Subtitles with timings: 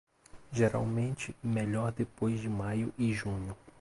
[0.51, 3.55] Geralmente melhor depois de maio e junho.